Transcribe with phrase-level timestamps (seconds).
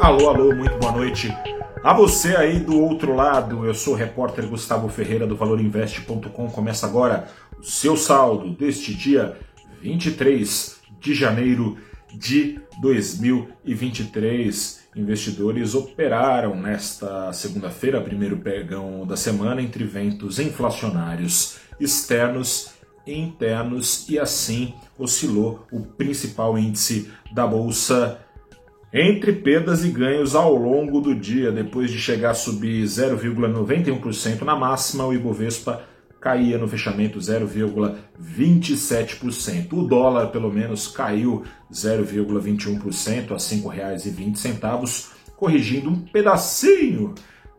[0.00, 1.28] Alô, alô, muito boa noite.
[1.84, 6.48] A você aí do outro lado, eu sou o repórter Gustavo Ferreira do ValorInvest.com.
[6.48, 9.36] Começa agora o seu saldo deste dia
[9.82, 11.76] 23 de janeiro
[12.14, 14.84] de 2023.
[14.96, 22.70] Investidores operaram nesta segunda-feira, primeiro pregão da semana, entre ventos inflacionários externos
[23.06, 28.18] e internos, e assim oscilou o principal índice da bolsa
[28.92, 34.56] entre perdas e ganhos ao longo do dia, depois de chegar a subir 0,91% na
[34.56, 35.84] máxima, o Ibovespa
[36.20, 39.72] caía no fechamento 0,27%.
[39.72, 47.14] O dólar, pelo menos, caiu 0,21% a R$ 5,20, corrigindo um pedacinho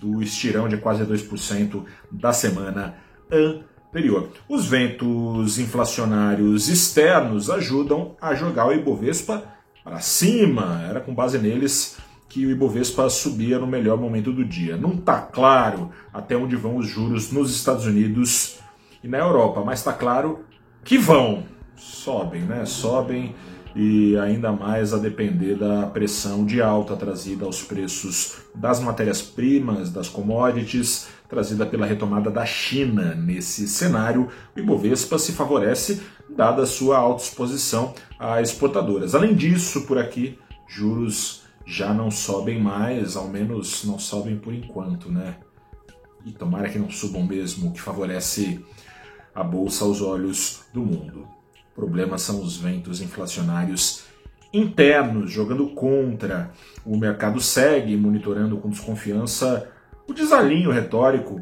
[0.00, 2.94] do estirão de quase 2% da semana
[3.30, 4.30] anterior.
[4.48, 9.55] Os ventos inflacionários externos ajudam a jogar o Ibovespa
[9.86, 10.82] para cima.
[10.90, 11.96] Era com base neles
[12.28, 14.76] que o Ibovespa subia no melhor momento do dia.
[14.76, 18.58] Não está claro até onde vão os juros nos Estados Unidos
[19.02, 20.40] e na Europa, mas está claro
[20.84, 21.44] que vão.
[21.76, 22.66] Sobem, né?
[22.66, 23.32] Sobem
[23.76, 30.08] e ainda mais a depender da pressão de alta trazida aos preços das matérias-primas, das
[30.08, 33.14] commodities, trazida pela retomada da China.
[33.14, 39.14] Nesse cenário, o Ibovespa se favorece, dada a sua alta exposição a exportadoras.
[39.14, 40.38] Além disso, por aqui,
[40.68, 45.36] juros já não sobem mais, ao menos não sobem por enquanto, né?
[46.24, 48.64] E tomara que não subam mesmo, que favorece
[49.34, 51.26] a bolsa aos olhos do mundo.
[51.72, 54.04] O problema são os ventos inflacionários
[54.52, 56.50] internos jogando contra.
[56.84, 59.70] O mercado segue monitorando com desconfiança
[60.08, 61.40] o desalinho retórico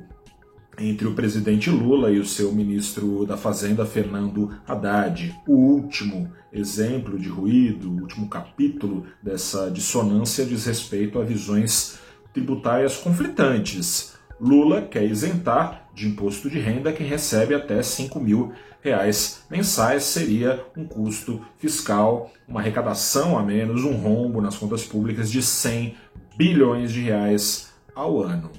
[0.78, 5.34] entre o presidente Lula e o seu ministro da Fazenda, Fernando Haddad.
[5.46, 11.98] O último exemplo de ruído, o último capítulo dessa dissonância diz respeito a visões
[12.32, 14.14] tributárias conflitantes.
[14.40, 18.52] Lula quer isentar de imposto de renda quem recebe até 5 mil
[18.82, 25.30] reais mensais, seria um custo fiscal, uma arrecadação a menos, um rombo nas contas públicas
[25.30, 25.94] de 100
[26.36, 28.50] bilhões de reais ao ano.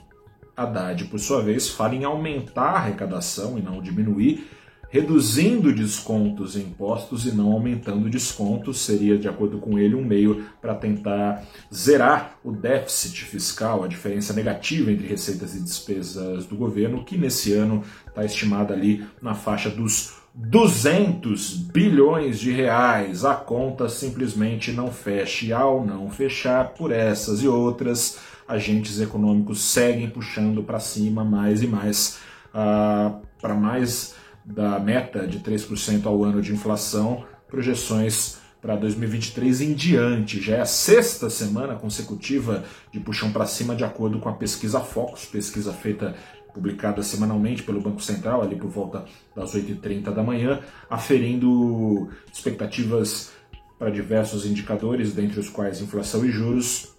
[0.55, 4.47] Haddad, por sua vez, fala em aumentar a arrecadação e não diminuir,
[4.89, 10.45] reduzindo descontos e impostos e não aumentando descontos, seria, de acordo com ele, um meio
[10.61, 11.43] para tentar
[11.73, 17.51] zerar o déficit fiscal, a diferença negativa entre receitas e despesas do governo, que nesse
[17.51, 23.23] ano está estimada ali na faixa dos 200 bilhões de reais.
[23.23, 25.45] A conta simplesmente não fecha.
[25.45, 31.61] E ao não fechar, por essas e outras, agentes econômicos seguem puxando para cima mais
[31.61, 32.19] e mais,
[32.53, 39.61] uh, ah, para mais da meta de 3% ao ano de inflação, projeções para 2023
[39.61, 40.41] em diante.
[40.41, 44.79] Já é a sexta semana consecutiva de puxão para cima, de acordo com a pesquisa
[44.79, 46.15] Focus, pesquisa feita
[46.53, 53.31] publicada semanalmente pelo Banco Central, ali por volta das 8h30 da manhã, aferindo expectativas
[53.77, 56.94] para diversos indicadores, dentre os quais inflação e juros,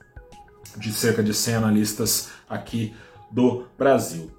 [0.79, 2.95] de cerca de 100 analistas aqui
[3.31, 4.31] do Brasil.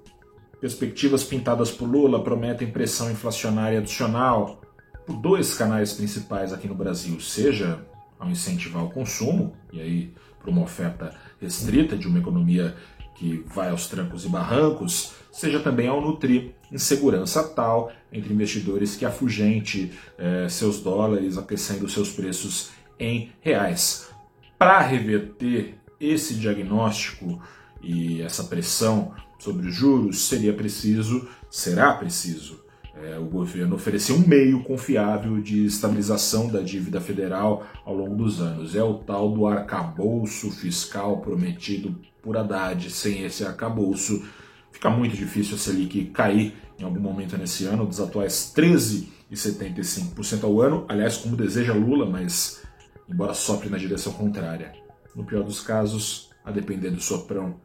[0.60, 4.60] Perspectivas pintadas por Lula prometem pressão inflacionária adicional
[5.06, 7.80] por dois canais principais aqui no Brasil, seja
[8.18, 12.76] ao incentivar o consumo, e aí para uma oferta restrita de uma economia
[13.14, 19.04] que vai aos trancos e barrancos, seja também ao nutrir insegurança tal entre investidores que
[19.04, 24.08] afugente eh, seus dólares, aquecendo seus preços em reais.
[24.56, 27.40] Para reverter esse diagnóstico
[27.82, 32.60] e essa pressão sobre os juros, seria preciso, será preciso,
[33.02, 38.40] é, o governo oferecer um meio confiável de estabilização da dívida federal ao longo dos
[38.40, 38.74] anos.
[38.74, 42.90] É o tal do arcabouço fiscal prometido por Haddad.
[42.90, 44.24] Sem esse arcabouço,
[44.72, 50.60] fica muito difícil a Selic cair em algum momento nesse ano, dos atuais 13,75% ao
[50.60, 50.84] ano.
[50.88, 52.62] Aliás, como deseja Lula, mas
[53.08, 54.72] embora sopre na direção contrária.
[55.14, 57.60] No pior dos casos, a depender do soprão,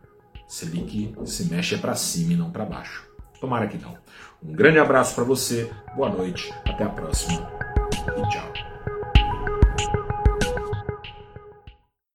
[0.48, 3.08] Selic se mexe é para cima e não para baixo.
[3.40, 3.98] Tomara que não.
[4.42, 7.52] Um grande abraço para você, boa noite, até a próxima
[8.18, 8.63] e tchau.